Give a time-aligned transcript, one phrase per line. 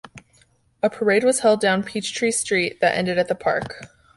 [0.81, 3.85] A parade was held down Peachtree Street that ended at the park.